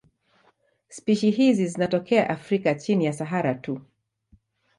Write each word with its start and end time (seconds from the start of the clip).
Spishi 0.89 1.31
hizi 1.31 1.67
zinatokea 1.67 2.29
Afrika 2.29 2.75
chini 2.75 3.05
ya 3.05 3.13
Sahara 3.13 3.53
tu. 3.55 3.81